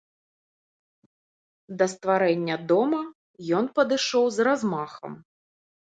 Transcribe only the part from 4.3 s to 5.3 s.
з размахам.